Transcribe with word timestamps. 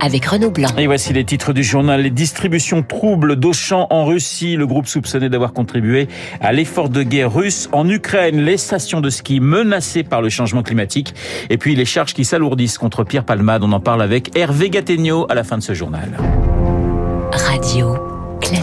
avec 0.00 0.24
Renaud 0.26 0.50
Blanc. 0.50 0.68
Et 0.78 0.86
voici 0.86 1.12
les 1.12 1.24
titres 1.24 1.52
du 1.52 1.62
journal. 1.62 2.02
Les 2.02 2.10
distributions 2.10 2.82
troubles 2.82 3.36
d'Auchan 3.36 3.86
en 3.90 4.04
Russie. 4.04 4.56
Le 4.56 4.66
groupe 4.66 4.86
soupçonné 4.86 5.28
d'avoir 5.28 5.52
contribué 5.52 6.08
à 6.40 6.52
l'effort 6.52 6.88
de 6.88 7.02
guerre 7.02 7.32
russe 7.32 7.68
en 7.72 7.88
Ukraine. 7.88 8.40
Les 8.40 8.56
stations 8.56 9.00
de 9.00 9.10
ski 9.10 9.40
menacées 9.40 10.02
par 10.02 10.22
le 10.22 10.28
changement 10.28 10.62
climatique. 10.62 11.14
Et 11.50 11.58
puis 11.58 11.74
les 11.74 11.84
charges 11.84 12.14
qui 12.14 12.24
s'alourdissent 12.24 12.78
contre 12.78 13.04
Pierre 13.04 13.24
Palmade. 13.24 13.62
On 13.64 13.72
en 13.72 13.80
parle 13.80 14.02
avec 14.02 14.36
Hervé 14.36 14.70
Gattegno 14.70 15.26
à 15.28 15.34
la 15.34 15.44
fin 15.44 15.58
de 15.58 15.62
ce 15.62 15.74
journal. 15.74 16.10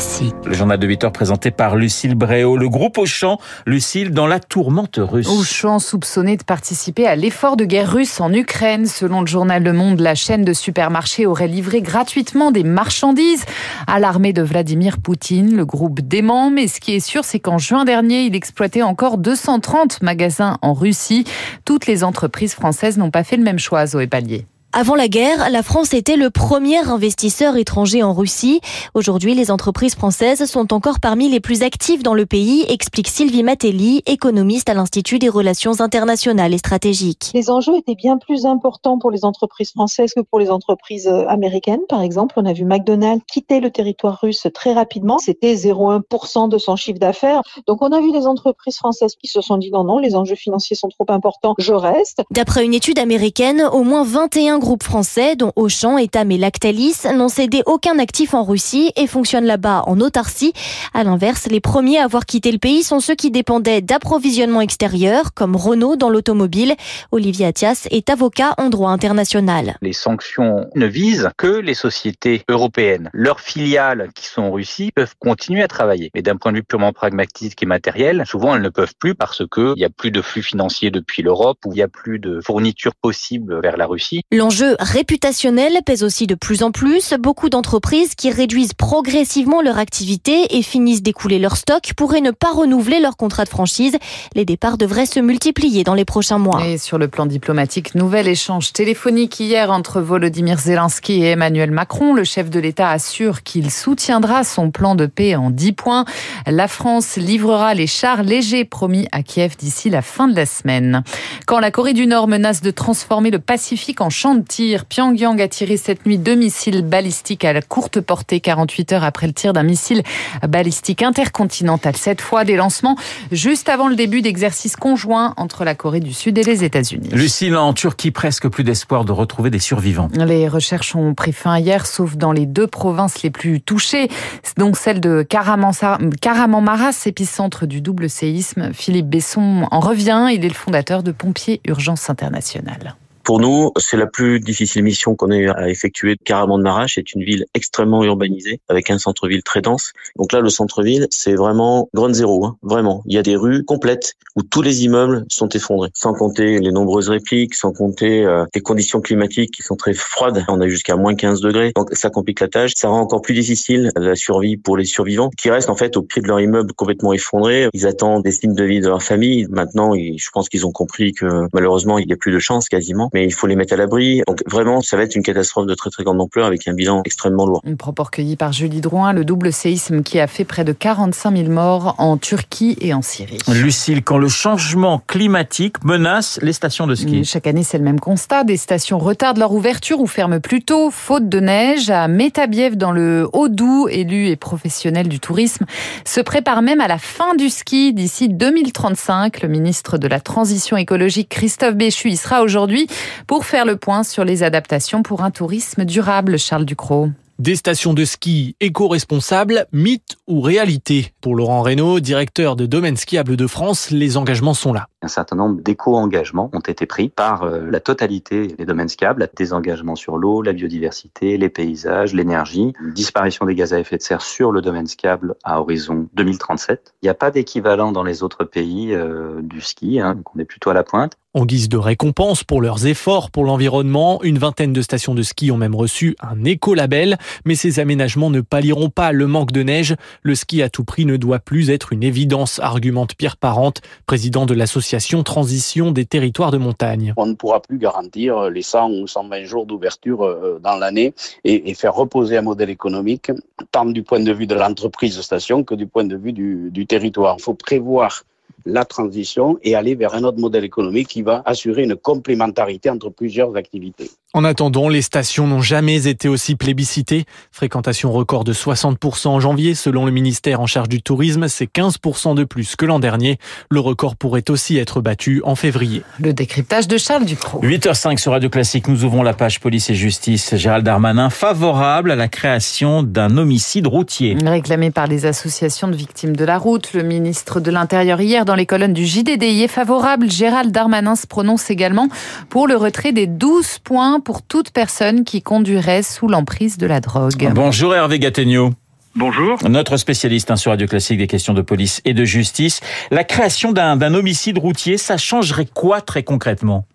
Classique. 0.02 0.34
Le 0.46 0.54
journal 0.54 0.80
de 0.80 0.88
8 0.88 1.04
heures 1.04 1.12
présenté 1.12 1.52
par 1.52 1.76
Lucille 1.76 2.16
Bréau. 2.16 2.58
Le 2.58 2.68
groupe 2.68 2.98
Auchan, 2.98 3.38
Lucille, 3.68 4.10
dans 4.10 4.26
la 4.26 4.40
tourmente 4.40 4.98
russe. 5.00 5.28
Auchan 5.28 5.78
soupçonné 5.78 6.38
de 6.38 6.44
participer 6.44 7.06
à 7.06 7.16
l'effort 7.16 7.56
de 7.56 7.66
guerre 7.66 7.94
russe 7.94 8.20
en 8.20 8.34
Ukraine. 8.34 8.88
Selon 8.88 9.22
le 9.22 9.28
journal 9.28 9.62
Le 9.62 9.74
Monde, 9.74 10.00
la 10.00 10.16
chaîne 10.16 10.44
de 10.44 10.54
supermarchés 10.54 11.28
aurait 11.28 11.48
livré 11.48 11.84
gratuitement 11.84 12.50
des 12.50 12.64
marchandises 12.64 13.46
à 13.86 14.00
l'armée 14.00 14.34
de 14.34 14.42
Vladimir 14.42 14.98
Poutine. 14.98 15.56
Le 15.56 15.66
groupe 15.68 16.02
dément, 16.02 16.50
mais 16.50 16.68
ce 16.68 16.80
qui 16.80 16.96
est 16.96 17.00
sûr, 17.00 17.24
c'est 17.24 17.40
qu'en 17.40 17.60
juin 17.60 17.86
dernier, 17.86 18.24
il 18.24 18.36
exploitait 18.36 18.82
encore 18.82 19.20
230 19.20 20.02
magasins 20.02 20.58
en 20.64 20.74
Russie. 20.74 21.26
Toutes 21.64 21.86
les 21.86 22.04
entreprises 22.04 22.56
françaises 22.56 22.98
n'ont 22.98 23.12
pas 23.12 23.24
fait 23.24 23.38
le 23.38 23.44
même 23.44 23.60
choix, 23.60 23.86
Zoé 23.86 24.08
Pallier. 24.08 24.48
Avant 24.74 24.96
la 24.96 25.10
guerre, 25.10 25.50
la 25.50 25.64
France 25.64 25.94
était 25.94 26.16
le 26.16 26.30
premier 26.30 26.78
investisseur 26.78 27.58
étranger 27.58 28.04
en 28.04 28.14
Russie. 28.14 28.62
Aujourd'hui, 28.94 29.36
les 29.36 29.52
entreprises 29.52 29.96
françaises 29.96 30.46
sont 30.46 30.72
encore 30.72 31.02
parmi 31.02 31.28
les 31.28 31.42
plus 31.42 31.62
actives 31.62 32.04
dans 32.04 32.14
le 32.14 32.26
pays, 32.26 32.64
explique 32.70 33.10
Sylvie 33.10 33.44
Matelli, 33.44 34.02
économiste 34.06 34.70
à 34.70 34.74
l'Institut 34.74 35.20
des 35.20 35.28
relations 35.28 35.82
internationales 35.82 36.54
et 36.54 36.58
stratégiques. 36.58 37.32
Les 37.34 37.50
enjeux 37.50 37.76
étaient 37.76 37.96
bien 37.96 38.18
plus 38.18 38.46
importants 38.46 38.98
pour 38.98 39.12
les 39.12 39.26
entreprises 39.26 39.72
françaises 39.72 40.14
que 40.14 40.22
pour 40.22 40.40
les 40.40 40.50
entreprises 40.50 41.08
euh, 41.08 41.28
américaines. 41.28 41.82
Par 41.90 42.02
exemple, 42.02 42.36
on 42.38 42.46
a 42.46 42.54
vu 42.54 42.64
McDonald's 42.64 43.26
quitter 43.30 43.60
le 43.60 43.72
territoire 43.72 44.20
russe 44.22 44.48
très 44.54 44.72
rapidement. 44.72 45.18
C'était 45.20 45.54
0,1% 45.54 46.48
de 46.48 46.58
son 46.58 46.78
chiffre 46.78 47.00
d'affaires. 47.00 47.42
Donc 47.68 47.82
on 47.82 47.92
a 47.92 48.00
vu 48.00 48.14
des 48.14 48.26
entreprises 48.26 48.78
françaises 48.78 49.16
qui 49.22 49.28
se 49.28 49.42
sont 49.42 49.58
dit 49.58 49.70
non, 49.70 49.84
non, 49.84 50.00
les 50.00 50.16
enjeux 50.16 50.36
financiers 50.36 50.78
sont 50.78 50.88
trop 50.88 51.06
importants, 51.10 51.56
je 51.58 51.74
reste. 51.74 52.22
D'après 52.32 52.64
une 52.64 52.74
étude 52.74 53.00
américaine, 53.00 53.68
au 53.74 53.84
moins 53.84 54.06
21 54.06 54.61
groupes 54.62 54.84
français, 54.84 55.36
dont 55.36 55.52
Auchan, 55.58 55.98
Etam 55.98 56.32
et 56.32 56.38
Lactalis, 56.38 57.02
n'ont 57.14 57.28
cédé 57.28 57.64
aucun 57.66 58.00
actif 58.00 58.34
en 58.34 58.46
Russie 58.46 58.94
et 58.96 59.08
fonctionnent 59.08 59.46
là-bas 59.46 59.84
en 59.88 60.00
autarcie. 60.00 60.54
À 60.94 61.04
l'inverse, 61.04 61.48
les 61.52 61.60
premiers 61.60 62.00
à 62.00 62.06
avoir 62.06 62.26
quitté 62.26 62.54
le 62.54 62.60
pays 62.60 62.84
sont 62.84 63.02
ceux 63.02 63.16
qui 63.16 63.32
dépendaient 63.32 63.82
d'approvisionnement 63.82 64.62
extérieur, 64.62 65.34
comme 65.34 65.58
Renault 65.58 65.98
dans 65.98 66.10
l'automobile. 66.10 66.76
Olivier 67.12 67.48
Attias 67.48 67.88
est 67.92 68.10
avocat 68.10 68.54
en 68.58 68.70
droit 68.70 68.92
international. 68.92 69.76
Les 69.82 69.94
sanctions 69.94 70.70
ne 70.76 70.86
visent 70.86 71.32
que 71.38 71.48
les 71.48 71.74
sociétés 71.74 72.44
européennes. 72.48 73.10
Leurs 73.12 73.42
filiales 73.42 74.10
qui 74.16 74.28
sont 74.28 74.44
en 74.44 74.52
Russie 74.52 74.92
peuvent 74.96 75.16
continuer 75.20 75.64
à 75.64 75.68
travailler. 75.68 76.12
Mais 76.14 76.22
d'un 76.22 76.38
point 76.38 76.52
de 76.52 76.58
vue 76.58 76.64
purement 76.64 76.94
pragmatique 76.94 77.62
et 77.62 77.66
matériel, 77.66 78.24
souvent 78.26 78.56
elles 78.56 78.62
ne 78.62 78.70
peuvent 78.70 78.96
plus 79.00 79.16
parce 79.16 79.44
qu'il 79.48 79.74
n'y 79.76 79.86
a 79.86 79.90
plus 79.90 80.12
de 80.12 80.22
flux 80.22 80.44
financiers 80.44 80.92
depuis 80.92 81.24
l'Europe 81.24 81.58
ou 81.66 81.72
il 81.74 81.78
n'y 81.78 81.82
a 81.82 81.88
plus 81.88 82.20
de 82.20 82.40
fournitures 82.42 82.96
possibles 82.96 83.60
vers 83.62 83.78
la 83.78 83.88
Russie. 83.88 84.22
L'enjeu 84.52 84.76
réputationnel 84.82 85.80
pèse 85.86 86.04
aussi 86.04 86.28
de 86.28 86.36
plus 86.36 86.62
en 86.62 86.72
plus. 86.72 87.14
Beaucoup 87.18 87.48
d'entreprises 87.48 88.16
qui 88.16 88.30
réduisent 88.30 88.74
progressivement 88.74 89.62
leur 89.62 89.78
activité 89.78 90.58
et 90.58 90.62
finissent 90.62 91.02
d'écouler 91.02 91.40
leur 91.40 91.56
stock 91.56 91.94
pourraient 91.96 92.20
ne 92.20 92.32
pas 92.32 92.52
renouveler 92.52 93.00
leur 93.00 93.16
contrat 93.16 93.46
de 93.46 93.50
franchise. 93.50 93.96
Les 94.36 94.44
départs 94.44 94.78
devraient 94.78 95.06
se 95.06 95.22
multiplier 95.22 95.86
dans 95.86 95.94
les 95.94 96.04
prochains 96.04 96.38
mois. 96.38 96.68
Et 96.68 96.78
sur 96.78 96.98
le 96.98 97.08
plan 97.08 97.28
diplomatique, 97.28 97.96
nouvel 97.96 98.28
échange 98.28 98.74
téléphonique 98.74 99.40
hier 99.40 99.72
entre 99.72 100.02
Volodymyr 100.02 100.60
Zelensky 100.60 101.24
et 101.24 101.28
Emmanuel 101.28 101.72
Macron. 101.72 102.14
Le 102.14 102.26
chef 102.26 102.50
de 102.50 102.60
l'État 102.60 102.90
assure 102.90 103.44
qu'il 103.44 103.72
soutiendra 103.72 104.44
son 104.44 104.70
plan 104.70 104.96
de 104.96 105.06
paix 105.06 105.38
en 105.38 105.50
10 105.50 105.72
points. 105.72 106.04
La 106.46 106.68
France 106.68 107.16
livrera 107.16 107.74
les 107.74 107.88
chars 107.88 108.24
légers 108.24 108.66
promis 108.66 109.08
à 109.14 109.24
Kiev 109.24 109.56
d'ici 109.58 109.90
la 109.90 110.02
fin 110.02 110.28
de 110.28 110.36
la 110.36 110.46
semaine. 110.46 111.06
Quand 111.48 111.62
la 111.62 111.72
Corée 111.72 111.94
du 111.94 112.06
Nord 112.06 112.28
menace 112.28 112.62
de 112.62 112.72
transformer 112.72 113.32
le 113.32 113.40
Pacifique 113.40 114.02
en 114.02 114.10
champ 114.10 114.36
de 114.36 114.41
tir, 114.44 114.86
Pyongyang 114.86 115.40
a 115.42 115.48
tiré 115.48 115.78
cette 115.78 116.06
nuit 116.06 116.18
deux 116.18 116.36
missiles 116.36 116.84
balistiques 116.84 117.46
à 117.46 117.54
la 117.54 117.62
courte 117.62 118.02
portée 118.02 118.40
48 118.40 118.94
heures 118.94 119.04
après 119.04 119.28
le 119.28 119.34
tir 119.34 119.54
d'un 119.54 119.64
missile 119.64 120.04
balistique 120.48 121.02
intercontinental. 121.04 121.96
Cette 121.96 122.22
fois, 122.22 122.44
des 122.44 122.56
lancements 122.56 122.96
juste 123.32 123.70
avant 123.70 123.88
le 123.88 123.96
début 123.96 124.22
d'exercices 124.22 124.76
conjoints 124.76 125.34
entre 125.38 125.64
la 125.64 125.76
Corée 125.76 126.00
du 126.00 126.14
Sud 126.14 126.38
et 126.38 126.44
les 126.44 126.64
États-Unis. 126.64 127.10
Lucille, 127.12 127.56
en 127.56 127.74
Turquie, 127.74 128.12
presque 128.12 128.48
plus 128.48 128.64
d'espoir 128.64 129.06
de 129.06 129.12
retrouver 129.12 129.50
des 129.50 129.60
survivants. 129.60 130.10
Les 130.14 130.48
recherches 130.48 130.96
ont 130.96 131.14
pris 131.14 131.34
fin 131.34 131.58
hier, 131.58 131.86
sauf 131.86 132.16
dans 132.18 132.32
les 132.32 132.46
deux 132.46 132.68
provinces 132.68 133.22
les 133.24 133.30
plus 133.30 133.62
touchées, 133.62 134.10
donc 134.58 134.78
celle 134.78 135.00
de 135.00 135.24
Karamanmaras, 135.24 137.04
épicentre 137.06 137.66
du 137.66 137.82
double 137.82 138.10
séisme. 138.10 138.72
Philippe 138.74 139.08
Besson 139.08 139.68
en 139.72 139.80
revient. 139.80 140.28
Il 140.32 140.46
est 140.46 140.50
le 140.50 140.54
fondateur 140.54 141.04
de 141.04 141.12
Pompiers 141.12 141.62
Urgence 141.66 142.10
Internationale. 142.10 142.96
Pour 143.24 143.40
nous, 143.40 143.72
c'est 143.78 143.98
la 143.98 144.08
plus 144.08 144.40
difficile 144.40 144.84
mission 144.84 145.16
qu'on 145.16 145.32
ait 145.32 145.48
à 145.48 145.70
effectuer. 145.70 146.16
Caramon 146.26 146.58
de 146.58 146.64
Marache 146.64 146.98
est 146.98 147.14
une 147.14 147.24
ville 147.24 147.46
extrêmement 147.54 148.04
urbanisée, 148.04 148.62
avec 148.68 148.90
un 148.90 148.98
centre-ville 148.98 149.44
très 149.44 149.62
dense. 149.62 149.94
Donc 150.16 150.32
là, 150.32 150.42
le 150.42 150.50
centre-ville, 150.50 151.08
c'est 151.12 151.36
vraiment 151.36 151.88
grande 151.94 152.16
zéro, 152.16 152.46
hein, 152.46 152.58
vraiment. 152.64 153.04
Il 153.06 153.14
y 153.14 153.20
a 153.20 153.22
des 153.22 153.36
rues 153.36 153.64
complètes 153.64 154.16
où 154.36 154.42
tous 154.42 154.62
les 154.62 154.86
immeubles 154.86 155.26
sont 155.30 155.50
effondrés, 155.50 155.90
sans 155.94 156.14
compter 156.14 156.60
les 156.60 156.72
nombreuses 156.72 157.10
répliques, 157.10 157.54
sans 157.54 157.74
compter 157.74 158.26
euh, 158.26 158.46
les 158.56 158.62
conditions 158.62 159.02
climatiques 159.02 159.52
qui 159.52 159.62
sont 159.62 159.76
très 159.76 159.94
froides. 159.94 160.44
On 160.48 160.60
a 160.60 160.68
jusqu'à 160.68 160.96
moins 160.96 161.14
15 161.14 161.42
degrés, 161.42 161.74
donc 161.76 161.90
ça 161.94 162.10
complique 162.10 162.40
la 162.40 162.48
tâche. 162.48 162.72
Ça 162.76 162.88
rend 162.88 163.02
encore 163.02 163.22
plus 163.22 163.36
difficile 163.36 163.92
la 163.96 164.16
survie 164.16 164.58
pour 164.58 164.78
les 164.78 164.86
survivants, 164.86 165.30
qui 165.38 165.52
restent 165.52 165.70
en 165.70 165.76
fait 165.76 165.96
au 165.96 166.02
pied 166.02 166.22
de 166.22 166.28
leur 166.28 166.40
immeuble 166.40 166.74
complètement 166.74 167.14
effondré. 167.14 167.68
Ils 167.74 167.86
attendent 167.86 168.24
des 168.24 168.32
signes 168.32 168.56
de 168.56 168.64
vie 168.64 168.80
de 168.80 168.88
leur 168.88 169.04
famille. 169.04 169.46
Maintenant, 169.50 169.94
je 169.94 170.30
pense 170.34 170.50
qu'ils 170.50 170.66
ont 170.66 170.72
compris 170.72 171.12
que 171.14 171.48
malheureusement, 171.54 172.00
il 172.00 172.08
n'y 172.08 172.14
a 172.14 172.18
plus 172.18 172.32
de 172.32 172.40
chance 172.40 172.68
quasiment 172.68 173.11
mais 173.14 173.26
il 173.26 173.34
faut 173.34 173.48
les 173.48 173.56
mettre 173.56 173.74
à 173.74 173.78
l'abri. 173.78 174.22
Donc 174.28 174.42
vraiment, 174.50 174.82
ça 174.82 174.98
va 174.98 175.04
être 175.04 175.16
une 175.16 175.24
catastrophe 175.24 175.66
de 175.66 175.74
très 175.74 175.90
très 175.90 176.04
grande 176.04 176.22
ampleur 176.22 176.46
avec 176.46 176.68
un 176.68 176.74
bilan 176.74 177.02
extrêmement 177.06 177.46
lourd. 177.46 177.62
Une 177.66 177.78
propos 177.78 178.04
recueillie 178.04 178.36
par 178.36 178.54
Julie 178.54 178.82
Drouin, 178.82 179.14
le 179.14 179.26
double 179.26 179.54
séisme 179.54 180.04
qui 180.04 180.20
a 180.20 180.28
fait 180.28 180.46
près 180.46 180.64
de 180.64 180.74
45 180.74 181.36
000 181.36 181.50
morts 181.50 181.96
en 181.98 182.18
Turquie 182.18 182.78
et 182.82 182.94
en 182.94 183.02
Syrie. 183.02 183.38
Lucille, 183.48 184.04
quand 184.04 184.18
le 184.18 184.28
changement 184.28 185.02
climatique 185.08 185.84
menace 185.84 186.40
les 186.42 186.54
stations 186.54 186.88
de 186.88 186.96
ski. 186.96 187.24
Chaque 187.26 187.48
année, 187.48 187.64
c'est 187.64 187.78
le 187.78 187.84
même 187.84 188.00
constat. 188.00 188.44
Des 188.44 188.58
stations 188.58 188.98
retardent 188.98 189.38
leur 189.38 189.52
ouverture 189.52 190.00
ou 190.00 190.08
ferment 190.08 190.40
plus 190.40 190.64
tôt, 190.64 190.92
faute 190.92 191.30
de 191.30 191.40
neige. 191.40 191.90
À 191.90 192.08
Métabiev, 192.08 192.76
dans 192.76 192.92
le 192.92 193.28
Haut-Doubs, 193.34 193.90
élu 193.90 194.28
et 194.28 194.36
professionnel 194.36 195.08
du 195.08 195.20
tourisme, 195.20 195.66
se 196.06 196.22
prépare 196.22 196.62
même 196.62 196.82
à 196.82 196.88
la 196.88 196.98
fin 196.98 197.36
du 197.36 197.50
ski 197.50 197.94
d'ici 197.94 198.30
2035. 198.30 199.42
Le 199.42 199.48
ministre 199.48 199.98
de 199.98 200.08
la 200.08 200.20
Transition 200.20 200.78
écologique, 200.78 201.30
Christophe 201.30 201.76
Béchu, 201.76 202.10
y 202.10 202.18
sera 202.18 202.42
aujourd'hui 202.42 202.88
pour 203.28 203.46
faire 203.46 203.66
le 203.66 203.76
point 203.76 204.04
sur 204.04 204.26
les 204.26 204.44
adaptations 204.44 205.04
pour 205.04 205.24
un 205.24 205.32
tourisme 205.32 205.86
durable, 205.86 206.38
Charles 206.38 206.66
Ducrot. 206.66 207.10
Des 207.40 207.56
stations 207.56 207.96
de 207.96 208.06
ski 208.06 208.56
éco-responsables, 208.60 209.66
mythe 209.72 210.18
ou 210.28 210.42
réalité? 210.42 211.12
Pour 211.22 211.36
Laurent 211.36 211.64
Reynaud, 211.64 212.00
directeur 212.00 212.56
de 212.56 212.68
Domaine 212.68 212.98
Skiable 212.98 213.36
de 213.36 213.48
France, 213.48 213.90
les 213.90 214.16
engagements 214.16 214.54
sont 214.54 214.74
là. 214.74 214.88
Un 215.04 215.08
certain 215.08 215.36
nombre 215.36 215.62
d'éco-engagements 215.62 216.52
ont 216.54 216.60
été 216.60 216.86
pris 216.86 217.10
par 217.10 217.42
euh, 217.42 217.62
la 217.72 217.80
totalité 217.80 218.48
des 218.48 218.66
domaines 218.66 218.88
skiables, 218.88 219.30
des 219.36 219.52
engagements 219.52 219.96
sur 219.96 220.18
l'eau, 220.18 220.44
la 220.44 220.54
biodiversité, 220.54 221.38
les 221.38 221.50
paysages, 221.50 222.14
l'énergie, 222.14 222.74
disparition 222.94 223.48
des 223.48 223.56
gaz 223.56 223.74
à 223.74 223.80
effet 223.80 223.98
de 223.98 224.04
serre 224.04 224.22
sur 224.22 224.52
le 224.52 224.62
domaine 224.62 224.86
skiable 224.86 225.34
à 225.44 225.60
horizon 225.60 226.08
2037. 226.14 226.94
Il 227.02 227.06
n'y 227.06 227.10
a 227.10 227.16
pas 227.16 227.32
d'équivalent 227.32 227.92
dans 227.92 228.04
les 228.04 228.22
autres 228.22 228.44
pays 228.44 228.94
euh, 228.94 229.42
du 229.42 229.62
ski, 229.62 230.00
hein, 230.00 230.14
donc 230.14 230.36
on 230.36 230.40
est 230.40 230.46
plutôt 230.46 230.70
à 230.70 230.76
la 230.76 230.84
pointe. 230.84 231.18
En 231.34 231.46
guise 231.46 231.70
de 231.70 231.78
récompense 231.78 232.44
pour 232.44 232.62
leurs 232.62 232.86
efforts 232.86 233.32
pour 233.32 233.46
l'environnement, 233.46 234.22
une 234.22 234.38
vingtaine 234.38 234.74
de 234.74 234.82
stations 234.82 235.16
de 235.16 235.24
ski 235.24 235.50
ont 235.50 235.58
même 235.58 235.76
reçu 235.76 236.14
un 236.20 236.44
écolabel, 236.44 237.18
mais 237.46 237.56
ces 237.56 237.80
aménagements 237.80 238.30
ne 238.30 238.42
pallieront 238.42 238.90
pas 238.90 239.14
le 239.14 239.28
manque 239.28 239.54
de 239.54 239.64
neige. 239.64 239.96
Le 240.24 240.36
ski 240.36 240.62
à 240.62 240.70
tout 240.70 240.84
prix 240.84 241.06
ne 241.06 241.16
doit 241.16 241.40
plus 241.40 241.70
être 241.70 241.94
une 241.94 242.04
évidence, 242.04 242.60
argumente 242.60 243.16
Pierre 243.16 243.38
Parente, 243.38 243.82
président 244.06 244.46
de 244.46 244.54
l'association 244.54 244.91
Transition 245.24 245.92
des 245.92 246.06
territoires 246.06 246.52
de 246.52 246.58
montagne. 246.58 247.14
On 247.16 247.26
ne 247.26 247.34
pourra 247.34 247.62
plus 247.62 247.78
garantir 247.78 248.50
les 248.50 248.62
100 248.62 248.92
ou 248.92 249.08
120 249.08 249.44
jours 249.46 249.66
d'ouverture 249.66 250.24
euh, 250.24 250.60
dans 250.62 250.76
l'année 250.76 251.14
et, 251.46 251.74
faire 251.74 251.94
reposer 251.96 252.38
un 252.38 252.42
modèle 252.42 252.70
économique, 252.70 253.32
tant 253.72 253.86
du 253.86 254.04
point 254.04 254.20
de 254.20 254.34
vue 254.34 254.48
de 254.48 254.56
l'entreprise 254.56 255.20
station 255.22 255.64
que 255.64 255.76
du 255.76 255.88
point 255.88 256.04
de 256.04 256.18
vue 256.18 256.34
du, 256.34 256.70
du 256.72 256.86
territoire. 256.86 257.38
Il 257.40 257.42
faut 257.42 257.54
prévoir 257.54 258.24
la 258.66 258.86
transition 258.86 259.58
et 259.64 259.76
aller 259.76 259.96
vers 259.96 260.14
un 260.14 260.24
autre 260.24 260.40
modèle 260.40 260.64
économique 260.64 261.08
qui 261.08 261.22
va 261.22 261.42
assurer 261.46 261.84
une 261.84 261.96
complémentarité 261.96 262.90
entre 262.90 263.10
plusieurs 263.10 263.56
activités. 263.56 264.10
En 264.34 264.46
attendant, 264.46 264.88
les 264.88 265.02
stations 265.02 265.46
n'ont 265.46 265.62
jamais 265.62 266.08
été 266.08 266.30
aussi 266.30 266.56
plébiscitées. 266.56 267.26
Fréquentation 267.52 268.14
record 268.14 268.46
de 268.46 268.54
60% 268.54 269.28
en 269.28 269.40
janvier, 269.42 269.76
selon 269.76 270.06
le 270.06 270.12
ministère 270.14 270.62
en 270.62 270.68
charge 270.68 270.88
du 270.88 271.02
tourisme, 271.02 271.50
c'est 271.50 271.70
15% 271.70 272.36
de 272.36 272.46
plus 272.46 272.78
que 272.78 272.86
l'an 272.86 273.00
dernier. 273.00 273.40
Le 273.70 273.82
record 273.82 274.16
pourrait 274.16 274.50
aussi 274.50 274.78
être 274.78 275.02
battu 275.02 275.42
en 275.44 275.56
février. 275.56 276.04
Le 276.20 276.32
décryptage 276.32 276.88
de 276.88 276.98
Charles 276.98 277.26
Ducrot. 277.26 277.62
8h05 277.62 278.20
sur 278.20 278.32
Radio 278.32 278.50
Classique, 278.50 278.88
nous 278.88 279.04
ouvrons 279.04 279.22
la 279.22 279.34
page 279.34 279.60
police 279.60 279.90
et 279.90 279.96
justice. 279.96 280.56
Gérald 280.56 280.86
Darmanin 280.86 281.30
favorable 281.30 282.10
à 282.12 282.16
la 282.16 282.30
création 282.30 283.04
d'un 283.04 283.38
homicide 283.38 283.86
routier. 283.86 284.38
Réclamé 284.42 284.92
par 284.92 285.08
les 285.08 285.26
associations 285.26 285.90
de 285.90 285.96
victimes 285.96 286.38
de 286.38 286.46
la 286.46 286.58
route, 286.58 286.94
le 286.94 287.04
ministre 287.04 287.60
de 287.60 287.70
l'Intérieur 287.70 288.22
hier 288.22 288.46
dans 288.46 288.51
les 288.56 288.66
colonnes 288.66 288.94
du 288.94 289.06
JDD 289.06 289.44
est 289.44 289.68
favorable. 289.68 290.30
Gérald 290.30 290.72
Darmanin 290.72 291.16
se 291.16 291.28
prononce 291.28 291.70
également 291.70 292.08
pour 292.50 292.68
le 292.68 292.76
retrait 292.76 293.12
des 293.12 293.28
12 293.28 293.80
points 293.80 294.20
pour 294.20 294.42
toute 294.42 294.72
personne 294.72 295.24
qui 295.24 295.42
conduirait 295.42 296.04
sous 296.04 296.28
l'emprise 296.28 296.78
de 296.78 296.88
la 296.88 297.00
drogue. 297.00 297.52
Bonjour 297.54 297.94
Hervé 297.96 298.20
Gattegno. 298.20 298.72
Bonjour. 299.16 299.58
Notre 299.68 299.98
spécialiste 299.98 300.52
hein, 300.52 300.56
sur 300.56 300.72
Radio 300.72 300.88
Classique 300.88 301.18
des 301.18 301.28
questions 301.28 301.54
de 301.54 301.62
police 301.62 302.02
et 302.06 302.14
de 302.14 302.24
justice. 302.24 302.80
La 303.12 303.26
création 303.26 303.74
d'un 303.74 304.14
homicide 304.14 304.58
routier, 304.58 304.98
ça 304.98 305.18
changerait 305.18 305.66
quoi 305.66 306.00
très 306.00 306.24
concrètement? 306.24 306.86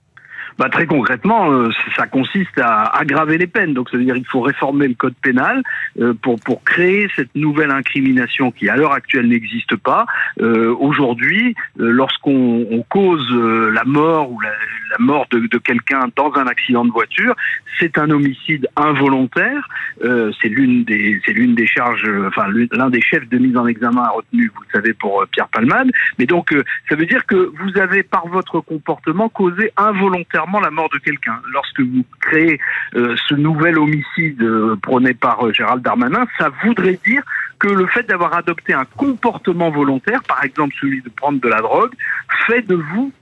Bah, 0.59 0.71
très 0.71 0.87
concrètement, 0.87 1.53
euh, 1.53 1.69
ça 1.97 2.07
consiste 2.07 2.59
à 2.59 2.85
aggraver 2.97 3.37
les 3.37 3.47
peines. 3.47 3.75
Donc, 3.75 3.91
ça 3.91 3.99
veut 3.99 4.05
dire 4.05 4.15
qu'il 4.15 4.27
faut 4.27 4.41
réformer 4.41 4.89
le 4.89 4.95
code 4.95 5.15
pénal 5.23 5.63
euh, 6.01 6.15
pour 6.15 6.41
pour 6.41 6.65
créer 6.65 7.09
cette 7.15 7.35
nouvelle 7.35 7.71
incrimination 7.71 8.51
qui, 8.51 8.69
à 8.71 8.77
l'heure 8.77 8.93
actuelle, 8.93 9.29
n'existe 9.29 9.77
pas. 9.77 10.07
Euh, 10.41 10.75
Aujourd'hui, 10.79 11.55
euh, 11.81 11.91
lorsqu'on 11.91 12.67
on 12.71 12.83
cause 12.83 13.31
la 13.73 13.85
mort 13.85 14.31
ou 14.31 14.41
la, 14.41 14.51
la 14.51 14.99
mort 14.99 15.27
de, 15.31 15.41
de 15.41 15.59
quelqu'un 15.59 16.09
dans 16.17 16.33
un 16.35 16.47
accident 16.47 16.85
de 16.85 16.91
voiture, 16.91 17.35
c'est 17.79 17.99
un 17.99 18.11
homicide 18.11 18.69
involontaire. 18.77 19.69
c'est 20.01 20.49
l'une 20.49 20.85
des 20.85 21.21
des 21.27 21.67
charges, 21.67 22.09
enfin 22.27 22.47
l'un 22.73 22.91
des 22.91 23.01
chefs 23.01 23.29
de 23.29 23.39
mise 23.39 23.57
en 23.57 23.67
examen 23.67 24.07
retenu, 24.09 24.51
vous 24.55 24.63
le 24.63 24.69
savez, 24.73 24.95
pour 24.95 25.25
Pierre 25.33 25.49
Palmade. 25.49 25.91
Mais 26.19 26.27
donc, 26.27 26.55
ça 26.89 26.97
veut 26.97 27.07
dire 27.07 27.27
que 27.27 27.53
vous 27.61 27.79
avez 27.79 28.03
par 28.03 28.27
votre 28.29 28.61
comportement 28.61 29.29
causé 29.29 29.71
involontairement 29.77 30.46
la 30.61 30.71
mort 30.71 30.89
de 30.93 30.99
quelqu'un. 30.99 31.41
Lorsque 31.53 31.81
vous 31.81 32.05
créez 32.21 32.59
euh, 32.95 33.17
ce 33.29 33.35
nouvel 33.35 33.79
homicide 33.79 34.41
euh, 34.43 34.77
prôné 34.77 35.15
par 35.15 35.45
euh, 35.47 35.53
Gérald 35.53 35.83
Darmanin, 35.83 36.27
ça 36.39 36.51
voudrait 36.65 36.99
dire 37.05 37.23
que 37.59 37.69
le 37.69 37.87
fait 37.87 38.05
d'avoir 38.05 38.35
adopté 38.35 38.75
un 38.75 38.85
comportement 38.85 39.71
volontaire, 39.71 40.23
par 40.25 40.45
exemple 40.45 40.75
celui 40.81 41.03
de 41.03 41.09
prendre 41.09 41.41
de 41.41 41.49
la 41.49 41.61
drogue, 41.61 41.93
fait 42.47 42.63
de 42.63 42.75
vous 42.75 43.13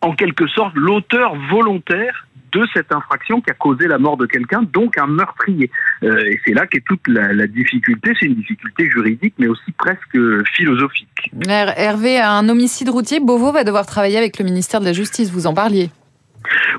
en 0.00 0.14
quelque 0.14 0.46
sorte 0.48 0.74
l'auteur 0.74 1.36
volontaire 1.50 2.26
de 2.52 2.66
cette 2.74 2.92
infraction 2.92 3.40
qui 3.40 3.50
a 3.50 3.54
causé 3.54 3.86
la 3.86 3.98
mort 3.98 4.18
de 4.18 4.26
quelqu'un, 4.26 4.62
donc 4.62 4.98
un 4.98 5.06
meurtrier. 5.06 5.70
et 6.02 6.38
c'est 6.44 6.52
là 6.52 6.66
qu'est 6.66 6.84
toute 6.84 7.06
la, 7.08 7.32
la 7.32 7.46
difficulté, 7.46 8.12
c'est 8.18 8.26
une 8.26 8.34
difficulté 8.34 8.90
juridique, 8.90 9.32
mais 9.38 9.46
aussi 9.46 9.72
presque 9.72 10.18
philosophique. 10.54 11.30
Hervé, 11.48 12.20
un 12.20 12.46
homicide 12.50 12.90
routier, 12.90 13.20
Beauvau 13.20 13.52
va 13.52 13.64
devoir 13.64 13.86
travailler 13.86 14.18
avec 14.18 14.38
le 14.38 14.44
ministère 14.44 14.80
de 14.80 14.84
la 14.84 14.92
Justice, 14.92 15.30
vous 15.30 15.46
en 15.46 15.54
parliez. 15.54 15.88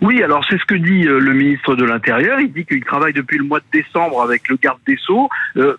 Oui, 0.01 0.21
alors 0.21 0.45
c'est 0.49 0.57
ce 0.57 0.65
que 0.65 0.75
dit 0.75 1.07
euh, 1.07 1.19
le 1.19 1.33
ministre 1.33 1.75
de 1.75 1.85
l'Intérieur. 1.85 2.39
Il 2.39 2.51
dit 2.51 2.65
qu'il 2.65 2.83
travaille 2.83 3.13
depuis 3.13 3.37
le 3.37 3.45
mois 3.45 3.59
de 3.59 3.65
décembre 3.71 4.21
avec 4.21 4.47
le 4.49 4.57
garde 4.57 4.79
des 4.85 4.97
Sceaux. 4.97 5.29
Euh, 5.57 5.75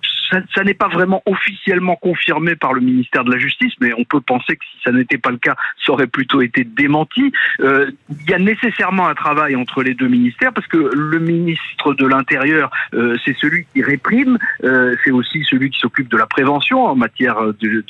ça, 0.54 0.64
n'est 0.64 0.74
pas 0.74 0.88
vraiment 0.88 1.22
officiellement 1.26 1.96
confirmé 1.96 2.56
par 2.56 2.72
le 2.72 2.80
ministère 2.80 3.24
de 3.24 3.32
la 3.32 3.38
Justice, 3.38 3.72
mais 3.80 3.92
on 3.96 4.04
peut 4.04 4.20
penser 4.20 4.56
que 4.56 4.64
si 4.64 4.82
ça 4.84 4.92
n'était 4.92 5.18
pas 5.18 5.30
le 5.30 5.38
cas, 5.38 5.56
ça 5.84 5.92
aurait 5.92 6.06
plutôt 6.06 6.40
été 6.42 6.64
démenti. 6.64 7.32
Euh, 7.60 7.90
il 8.10 8.30
y 8.30 8.34
a 8.34 8.38
nécessairement 8.38 9.08
un 9.08 9.14
travail 9.14 9.56
entre 9.56 9.82
les 9.82 9.94
deux 9.94 10.08
ministères 10.08 10.52
parce 10.52 10.66
que 10.66 10.90
le 10.94 11.18
ministre 11.18 11.94
de 11.94 12.06
l'Intérieur, 12.06 12.70
euh, 12.94 13.16
c'est 13.24 13.36
celui 13.38 13.66
qui 13.72 13.82
réprime, 13.82 14.38
euh, 14.64 14.94
c'est 15.04 15.10
aussi 15.10 15.42
celui 15.44 15.70
qui 15.70 15.78
s'occupe 15.78 16.08
de 16.08 16.16
la 16.16 16.26
prévention 16.26 16.84
en 16.84 16.96
matière 16.96 17.36
de, 17.60 17.84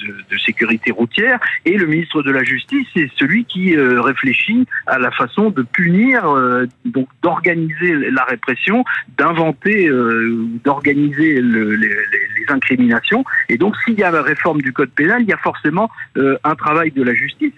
sécurité 0.45 0.91
routière, 0.91 1.39
et 1.65 1.79
le 1.79 1.87
ministre 1.87 2.23
de 2.23 2.31
la 2.31 2.45
Justice, 2.45 2.87
c'est 2.95 3.11
celui 3.17 3.45
qui 3.45 3.75
réfléchit 3.77 4.67
à 4.87 4.99
la 4.99 5.11
façon 5.11 5.49
de 5.49 5.63
punir, 5.63 6.23
donc 6.85 7.09
d'organiser 7.23 8.11
la 8.11 8.25
répression, 8.25 8.85
d'inventer, 9.17 9.89
d'organiser 10.65 11.41
le, 11.41 11.75
les 11.77 11.95
les 12.39 12.53
incriminations. 12.53 13.25
Et 13.49 13.57
donc, 13.57 13.77
s'il 13.85 13.99
y 13.99 14.03
a 14.03 14.11
la 14.11 14.23
réforme 14.23 14.63
du 14.63 14.73
code 14.73 14.91
pénal, 14.91 15.23
il 15.23 15.29
y 15.29 15.33
a 15.33 15.39
forcément 15.39 15.91
euh, 16.17 16.37
un 16.45 16.55
travail 16.55 16.91
de 16.91 17.03
la 17.03 17.15
justice. 17.15 17.53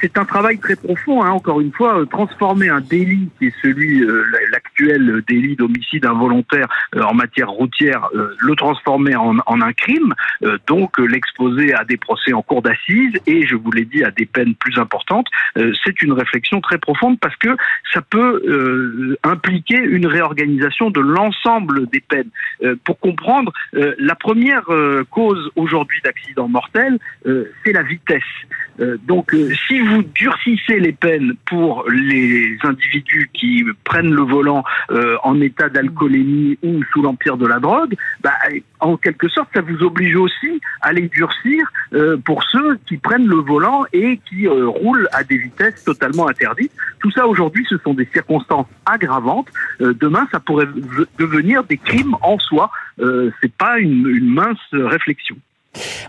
C'est 0.00 0.18
un 0.18 0.24
travail 0.24 0.58
très 0.58 0.76
profond, 0.76 1.22
hein, 1.22 1.30
encore 1.30 1.60
une 1.60 1.72
fois, 1.72 2.00
euh, 2.00 2.04
transformer 2.04 2.68
un 2.68 2.80
délit 2.80 3.28
qui 3.38 3.46
est 3.46 3.54
celui, 3.62 4.02
euh, 4.02 4.24
l'actuel 4.52 5.22
délit 5.26 5.56
d'homicide 5.56 6.06
involontaire 6.06 6.68
en 6.96 7.14
matière 7.14 7.50
routière, 7.50 8.08
le 8.12 8.54
transformer 8.54 9.16
en, 9.16 9.36
en, 9.46 9.60
un 9.60 9.72
crime, 9.72 10.14
donc 10.66 10.98
l'exposer 10.98 11.74
à 11.74 11.84
des 11.84 11.96
procès 11.96 12.32
en 12.32 12.42
cour 12.42 12.62
d'assises 12.62 13.14
et, 13.26 13.46
je 13.46 13.56
vous 13.56 13.70
l'ai 13.72 13.84
dit, 13.84 14.04
à 14.04 14.10
des 14.10 14.26
peines 14.26 14.54
plus 14.54 14.78
importantes. 14.78 15.26
C'est 15.56 16.02
une 16.02 16.12
réflexion 16.12 16.60
très 16.60 16.78
profonde 16.78 17.18
parce 17.20 17.36
que 17.36 17.56
ça 17.92 18.00
peut 18.02 19.16
impliquer 19.22 19.78
une 19.78 20.06
réorganisation 20.06 20.90
de 20.90 21.00
l'ensemble 21.00 21.86
des 21.88 22.00
peines. 22.00 22.30
pour 22.84 22.98
comprendre 22.98 23.52
la 23.72 24.13
la 24.14 24.18
première 24.18 24.70
euh, 24.70 25.02
cause 25.10 25.50
aujourd'hui 25.56 26.00
d'accident 26.04 26.46
mortel, 26.46 26.98
euh, 27.26 27.50
c'est 27.64 27.72
la 27.72 27.82
vitesse. 27.82 28.22
Euh, 28.80 28.96
donc, 29.06 29.34
si 29.68 29.80
vous 29.80 30.02
durcissez 30.02 30.78
les 30.80 30.92
peines 30.92 31.34
pour 31.46 31.84
les 31.88 32.56
individus 32.62 33.30
qui 33.32 33.64
prennent 33.84 34.12
le 34.12 34.22
volant 34.22 34.64
en 35.22 35.40
état 35.40 35.68
d'alcoolémie 35.68 36.58
ou 36.62 36.82
sous 36.92 37.02
l'empire 37.02 37.36
de 37.36 37.46
la 37.46 37.58
drogue, 37.58 37.94
bah, 38.22 38.32
en 38.80 38.96
quelque 38.96 39.28
sorte, 39.28 39.48
ça 39.54 39.60
vous 39.60 39.82
oblige 39.82 40.16
aussi 40.16 40.60
à 40.80 40.92
les 40.92 41.08
durcir 41.08 41.66
pour 42.24 42.42
ceux 42.44 42.78
qui 42.86 42.96
prennent 42.96 43.26
le 43.26 43.36
volant 43.36 43.84
et 43.92 44.20
qui 44.28 44.46
roulent 44.46 45.08
à 45.12 45.24
des 45.24 45.38
vitesses 45.38 45.84
totalement 45.84 46.28
interdites. 46.28 46.72
Tout 47.00 47.10
ça 47.10 47.26
aujourd'hui, 47.26 47.66
ce 47.68 47.78
sont 47.78 47.94
des 47.94 48.08
circonstances 48.12 48.66
aggravantes. 48.86 49.48
demain, 49.80 50.28
ça 50.32 50.40
pourrait 50.40 50.68
devenir 51.18 51.64
des 51.64 51.78
crimes 51.78 52.16
en 52.22 52.38
soi. 52.38 52.70
c'est 52.98 53.54
pas 53.56 53.78
une, 53.78 54.32
mince 54.34 54.58
réflexion. 54.72 55.36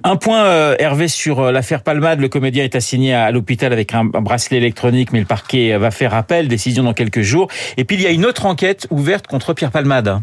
Un 0.03 0.15
point, 0.15 0.45
euh, 0.45 0.75
Hervé, 0.79 1.07
sur 1.07 1.39
euh, 1.39 1.51
l'affaire 1.51 1.81
Palmade. 1.81 2.19
Le 2.19 2.29
comédien 2.29 2.63
est 2.63 2.75
assigné 2.75 3.13
à, 3.13 3.31
l'hôpital 3.31 3.73
avec 3.73 3.93
un, 3.93 4.05
bracelet 4.05 4.57
électronique, 4.57 5.11
mais 5.11 5.19
le 5.19 5.25
parquet 5.25 5.77
va 5.77 5.91
faire 5.91 6.13
appel, 6.13 6.47
décision 6.47 6.83
dans 6.83 6.93
quelques 6.93 7.21
jours. 7.21 7.47
Et 7.77 7.85
puis, 7.85 7.95
il 7.95 8.01
y 8.01 8.07
a 8.07 8.11
une 8.11 8.25
autre 8.25 8.45
enquête 8.45 8.87
ouverte 8.89 9.27
contre 9.27 9.53
Pierre 9.53 9.71
Palmade. 9.71 10.21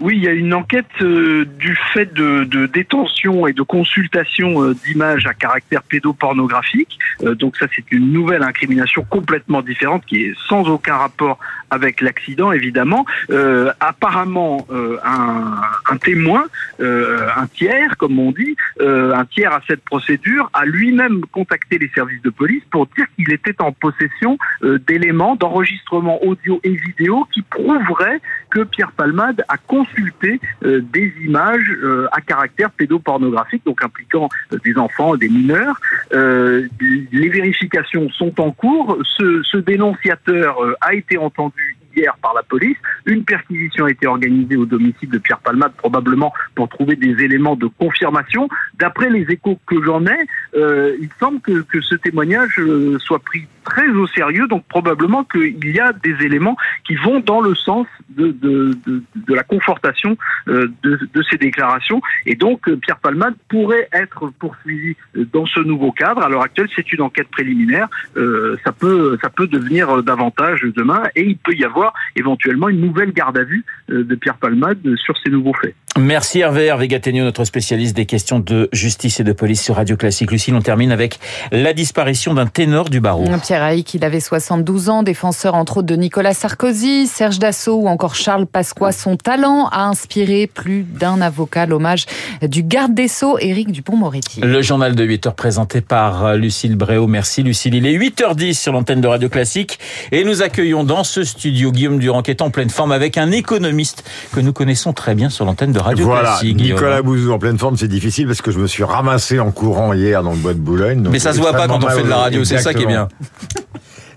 Oui, 0.00 0.16
il 0.16 0.24
y 0.24 0.28
a 0.28 0.32
une 0.32 0.52
enquête 0.54 0.86
euh, 1.02 1.44
du 1.44 1.76
fait 1.92 2.12
de, 2.12 2.42
de, 2.44 2.66
détention 2.66 3.46
et 3.46 3.52
de 3.52 3.62
consultation 3.62 4.60
euh, 4.60 4.74
d'images 4.74 5.24
à 5.26 5.34
caractère 5.34 5.84
pédopornographique. 5.84 6.98
Euh, 7.22 7.36
donc 7.36 7.56
ça, 7.56 7.66
c'est 7.74 7.92
une 7.92 8.12
nouvelle 8.12 8.42
incrimination 8.42 9.06
complètement 9.08 9.62
différente 9.62 10.04
qui 10.04 10.24
est 10.24 10.34
sans 10.48 10.68
aucun 10.68 10.96
rapport 10.96 11.38
avec 11.70 12.00
l'accident, 12.00 12.50
évidemment. 12.50 13.06
Euh, 13.30 13.72
apparemment, 13.78 14.66
euh, 14.72 14.98
un, 15.04 15.60
un, 15.88 15.96
témoin, 15.96 16.44
un 16.80 17.46
tiers, 17.46 17.96
comme 17.96 18.18
on 18.18 18.32
dit, 18.32 18.56
un 18.80 19.24
tiers 19.26 19.52
à 19.52 19.60
cette 19.66 19.84
procédure, 19.84 20.50
a 20.52 20.64
lui-même 20.64 21.22
contacté 21.32 21.78
les 21.78 21.90
services 21.94 22.22
de 22.22 22.30
police 22.30 22.62
pour 22.70 22.86
dire 22.96 23.06
qu'il 23.16 23.32
était 23.32 23.60
en 23.60 23.72
possession 23.72 24.38
d'éléments 24.62 25.36
d'enregistrement 25.36 26.22
audio 26.24 26.60
et 26.64 26.74
vidéo 26.74 27.26
qui 27.32 27.42
prouveraient 27.42 28.20
que 28.54 28.60
Pierre 28.60 28.92
Palmade 28.92 29.44
a 29.48 29.56
consulté 29.58 30.40
euh, 30.64 30.80
des 30.80 31.12
images 31.24 31.68
euh, 31.82 32.06
à 32.12 32.20
caractère 32.20 32.70
pédopornographique, 32.70 33.64
donc 33.66 33.82
impliquant 33.82 34.28
euh, 34.52 34.58
des 34.64 34.78
enfants, 34.78 35.16
des 35.16 35.28
mineurs. 35.28 35.80
les 36.12 37.28
vérifications 37.28 38.08
sont 38.10 38.40
en 38.40 38.52
cours. 38.52 38.98
Ce, 39.02 39.42
ce 39.42 39.56
dénonciateur 39.56 40.56
a 40.80 40.94
été 40.94 41.18
entendu 41.18 41.76
hier 41.96 42.16
par 42.20 42.34
la 42.34 42.42
police. 42.42 42.76
Une 43.06 43.24
perquisition 43.24 43.86
a 43.86 43.90
été 43.90 44.06
organisée 44.06 44.56
au 44.56 44.66
domicile 44.66 45.10
de 45.10 45.18
Pierre 45.18 45.38
Palmade, 45.38 45.72
probablement 45.76 46.32
pour 46.54 46.68
trouver 46.68 46.96
des 46.96 47.22
éléments 47.22 47.56
de 47.56 47.66
confirmation. 47.66 48.48
D'après 48.84 49.08
les 49.08 49.24
échos 49.30 49.58
que 49.66 49.82
j'en 49.82 50.04
ai, 50.04 50.20
euh, 50.56 50.94
il 51.00 51.08
semble 51.18 51.40
que, 51.40 51.62
que, 51.62 51.80
ce 51.80 51.94
témoignage 51.94 52.60
soit 52.98 53.18
pris 53.18 53.46
très 53.64 53.88
au 53.88 54.06
sérieux, 54.06 54.46
donc 54.46 54.64
probablement 54.68 55.24
qu'il 55.24 55.74
y 55.74 55.80
a 55.80 55.92
des 55.92 56.16
éléments 56.22 56.56
qui 56.86 56.96
vont 56.96 57.20
dans 57.20 57.40
le 57.40 57.54
sens 57.54 57.86
de, 58.10 58.28
de, 58.28 58.76
de, 58.86 59.02
de 59.16 59.34
la 59.34 59.42
confortation 59.42 60.16
euh, 60.48 60.68
de, 60.82 61.08
de, 61.12 61.22
ces 61.30 61.38
déclarations. 61.38 62.00
Et 62.26 62.36
donc, 62.36 62.68
euh, 62.68 62.76
Pierre 62.76 62.98
Palmade 62.98 63.34
pourrait 63.48 63.88
être 63.92 64.30
poursuivi 64.38 64.96
euh, 65.16 65.26
dans 65.32 65.46
ce 65.46 65.60
nouveau 65.60 65.92
cadre. 65.92 66.22
À 66.22 66.28
l'heure 66.28 66.42
actuelle, 66.42 66.68
c'est 66.76 66.92
une 66.92 67.00
enquête 67.00 67.28
préliminaire. 67.28 67.88
Euh, 68.16 68.56
ça 68.64 68.72
peut, 68.72 69.18
ça 69.22 69.30
peut 69.30 69.46
devenir 69.46 70.02
davantage 70.02 70.60
demain, 70.62 71.04
et 71.16 71.24
il 71.24 71.38
peut 71.38 71.54
y 71.54 71.64
avoir 71.64 71.94
éventuellement 72.16 72.68
une 72.68 72.80
nouvelle 72.80 73.12
garde 73.12 73.38
à 73.38 73.44
vue 73.44 73.64
de 73.88 74.14
Pierre 74.14 74.36
Palmade 74.36 74.78
sur 74.96 75.16
ces 75.18 75.30
nouveaux 75.30 75.54
faits. 75.54 75.74
Merci 75.96 76.40
Hervé, 76.40 76.66
Hervé 76.66 76.88
Gattegno, 76.88 77.22
notre 77.22 77.44
spécialiste 77.44 77.94
des 77.94 78.04
questions 78.04 78.40
de 78.40 78.68
justice 78.72 79.20
et 79.20 79.24
de 79.24 79.32
police 79.32 79.62
sur 79.62 79.76
Radio 79.76 79.96
Classique. 79.96 80.32
Lucille, 80.32 80.54
on 80.56 80.60
termine 80.60 80.90
avec 80.90 81.20
la 81.52 81.72
disparition 81.72 82.34
d'un 82.34 82.46
ténor 82.46 82.90
du 82.90 83.00
barreau. 83.00 83.24
Pierre 83.40 83.62
Haïk, 83.62 83.94
il 83.94 84.04
avait 84.04 84.18
72 84.18 84.88
ans, 84.88 85.04
défenseur 85.04 85.54
entre 85.54 85.78
autres 85.78 85.86
de 85.86 85.94
Nicolas 85.94 86.34
Sarkozy, 86.34 87.06
Serge 87.06 87.38
Dassault 87.38 87.82
ou 87.82 87.86
encore 87.86 88.16
Charles 88.16 88.46
Pasqua. 88.46 88.90
Son 88.90 89.16
talent 89.16 89.68
a 89.68 89.84
inspiré 89.84 90.48
plus 90.48 90.82
d'un 90.82 91.20
avocat, 91.20 91.66
l'hommage 91.66 92.06
du 92.42 92.64
garde 92.64 92.92
des 92.92 93.06
Sceaux, 93.06 93.38
Éric 93.38 93.70
Dupont-Moretti. 93.70 94.40
Le 94.40 94.62
journal 94.62 94.96
de 94.96 95.04
8 95.04 95.28
heures 95.28 95.34
présenté 95.36 95.80
par 95.80 96.34
Lucille 96.34 96.74
Bréau. 96.74 97.06
Merci 97.06 97.44
Lucille. 97.44 97.74
Il 97.74 97.86
est 97.86 97.96
8h10 97.96 98.54
sur 98.54 98.72
l'antenne 98.72 99.00
de 99.00 99.06
Radio 99.06 99.28
Classique 99.28 99.78
et 100.10 100.24
nous 100.24 100.42
accueillons 100.42 100.82
dans 100.82 101.04
ce 101.04 101.22
studio 101.22 101.70
Guillaume 101.70 102.00
Durand 102.00 102.22
qui 102.22 102.32
est 102.32 102.42
en 102.42 102.50
pleine 102.50 102.70
forme 102.70 102.90
avec 102.90 103.16
un 103.16 103.30
économiste 103.30 104.02
que 104.32 104.40
nous 104.40 104.52
connaissons 104.52 104.92
très 104.92 105.14
bien 105.14 105.30
sur 105.30 105.44
l'antenne 105.44 105.70
de 105.70 105.83
Radio 105.84 106.06
voilà, 106.06 106.30
Classique. 106.30 106.56
Nicolas 106.56 107.02
Bouzou 107.02 107.32
en 107.32 107.38
pleine 107.38 107.58
forme, 107.58 107.76
c'est 107.76 107.88
difficile 107.88 108.26
parce 108.26 108.42
que 108.42 108.50
je 108.50 108.58
me 108.58 108.66
suis 108.66 108.84
ramassé 108.84 109.38
en 109.38 109.50
courant 109.50 109.92
hier 109.92 110.22
dans 110.22 110.32
le 110.32 110.38
bois 110.38 110.54
de 110.54 110.58
Boulogne. 110.58 111.06
Mais 111.10 111.18
ça 111.18 111.32
se 111.32 111.38
voit 111.38 111.52
pas 111.52 111.68
quand 111.68 111.84
on 111.84 111.88
fait 111.88 112.02
de 112.02 112.08
la 112.08 112.16
radio, 112.16 112.44
c'est 112.44 112.58
ça 112.58 112.74
qui 112.74 112.82
est 112.82 112.86
bien. 112.86 113.08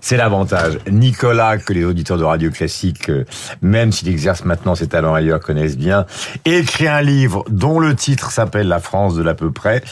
C'est 0.00 0.16
l'avantage. 0.16 0.78
Nicolas, 0.90 1.58
que 1.58 1.72
les 1.72 1.84
auditeurs 1.84 2.18
de 2.18 2.24
Radio 2.24 2.50
Classique, 2.50 3.10
euh, 3.10 3.24
même 3.62 3.92
s'il 3.92 4.08
exerce 4.08 4.44
maintenant 4.44 4.74
ses 4.74 4.86
talents 4.86 5.14
ailleurs, 5.14 5.40
connaissent 5.40 5.76
bien, 5.76 6.06
écrit 6.44 6.88
un 6.88 7.02
livre 7.02 7.44
dont 7.50 7.80
le 7.80 7.94
titre 7.94 8.30
s'appelle 8.30 8.68
La 8.68 8.78
France 8.78 9.16
de 9.16 9.22
l'à 9.22 9.34
peu 9.34 9.50
près. 9.50 9.82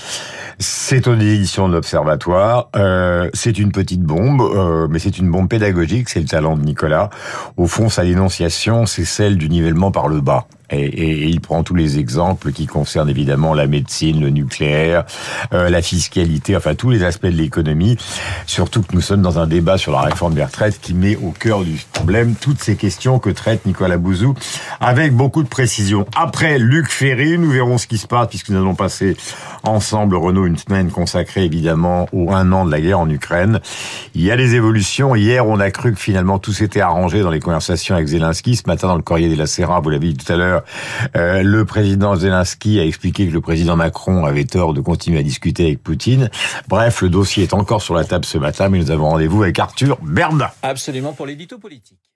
C'est 0.58 1.06
aux 1.06 1.14
éditions 1.14 1.68
de 1.68 1.74
l'Observatoire. 1.74 2.70
Euh, 2.76 3.28
c'est 3.34 3.58
une 3.58 3.72
petite 3.72 4.02
bombe, 4.02 4.40
euh, 4.40 4.86
mais 4.88 4.98
c'est 4.98 5.18
une 5.18 5.30
bombe 5.30 5.48
pédagogique. 5.48 6.08
C'est 6.08 6.20
le 6.20 6.26
talent 6.26 6.56
de 6.56 6.62
Nicolas. 6.62 7.10
Au 7.56 7.66
fond, 7.66 7.88
sa 7.88 8.04
dénonciation, 8.04 8.86
c'est 8.86 9.04
celle 9.04 9.36
du 9.36 9.48
nivellement 9.48 9.90
par 9.90 10.08
le 10.08 10.20
bas. 10.20 10.46
Et, 10.70 11.28
il 11.28 11.40
prend 11.40 11.62
tous 11.62 11.74
les 11.74 11.98
exemples 11.98 12.52
qui 12.52 12.66
concernent 12.66 13.08
évidemment 13.08 13.54
la 13.54 13.66
médecine, 13.66 14.20
le 14.20 14.30
nucléaire, 14.30 15.04
euh, 15.52 15.70
la 15.70 15.82
fiscalité, 15.82 16.56
enfin 16.56 16.74
tous 16.74 16.90
les 16.90 17.04
aspects 17.04 17.26
de 17.26 17.30
l'économie. 17.30 17.96
Surtout 18.46 18.82
que 18.82 18.94
nous 18.94 19.00
sommes 19.00 19.22
dans 19.22 19.38
un 19.38 19.46
débat 19.46 19.78
sur 19.78 19.92
la 19.92 20.00
réforme 20.00 20.34
des 20.34 20.44
retraites 20.44 20.80
qui 20.80 20.94
met 20.94 21.16
au 21.16 21.30
cœur 21.30 21.62
du 21.62 21.80
problème 21.92 22.34
toutes 22.34 22.60
ces 22.60 22.76
questions 22.76 23.18
que 23.18 23.30
traite 23.30 23.66
Nicolas 23.66 23.98
Bouzou 23.98 24.34
avec 24.80 25.12
beaucoup 25.12 25.42
de 25.42 25.48
précision. 25.48 26.06
Après 26.16 26.58
Luc 26.58 26.90
Ferry, 26.90 27.38
nous 27.38 27.50
verrons 27.50 27.78
ce 27.78 27.86
qui 27.86 27.98
se 27.98 28.06
passe 28.06 28.28
puisque 28.28 28.50
nous 28.50 28.58
allons 28.58 28.74
passer 28.74 29.16
ensemble, 29.62 30.16
Renaud, 30.16 30.46
une 30.46 30.58
semaine 30.58 30.90
consacrée 30.90 31.44
évidemment 31.44 32.08
au 32.12 32.32
un 32.32 32.52
an 32.52 32.64
de 32.64 32.70
la 32.70 32.80
guerre 32.80 33.00
en 33.00 33.10
Ukraine. 33.10 33.60
Il 34.14 34.22
y 34.22 34.30
a 34.30 34.36
des 34.36 34.54
évolutions. 34.54 35.14
Hier, 35.14 35.46
on 35.46 35.60
a 35.60 35.70
cru 35.70 35.92
que 35.92 36.00
finalement 36.00 36.38
tout 36.38 36.52
s'était 36.52 36.80
arrangé 36.80 37.22
dans 37.22 37.30
les 37.30 37.40
conversations 37.40 37.94
avec 37.94 38.08
Zelensky. 38.08 38.56
Ce 38.56 38.62
matin, 38.66 38.88
dans 38.88 38.96
le 38.96 39.02
courrier 39.02 39.28
de 39.28 39.38
la 39.38 39.46
Serra, 39.46 39.80
vous 39.80 39.90
l'avez 39.90 40.12
dit 40.12 40.16
tout 40.16 40.32
à 40.32 40.36
euh, 41.16 41.42
le 41.42 41.64
président 41.64 42.14
Zelensky 42.14 42.80
a 42.80 42.84
expliqué 42.84 43.26
que 43.26 43.32
le 43.32 43.40
président 43.40 43.76
Macron 43.76 44.24
avait 44.24 44.44
tort 44.44 44.74
de 44.74 44.80
continuer 44.80 45.18
à 45.18 45.22
discuter 45.22 45.66
avec 45.66 45.82
Poutine. 45.82 46.30
Bref, 46.68 47.02
le 47.02 47.08
dossier 47.08 47.44
est 47.44 47.54
encore 47.54 47.82
sur 47.82 47.94
la 47.94 48.04
table 48.04 48.24
ce 48.24 48.38
matin, 48.38 48.68
mais 48.68 48.78
nous 48.78 48.90
avons 48.90 49.10
rendez-vous 49.10 49.42
avec 49.42 49.58
Arthur 49.58 49.98
Berda. 50.02 50.54
Absolument 50.62 51.12
pour 51.12 51.26
l'édito 51.26 51.58
politique. 51.58 52.10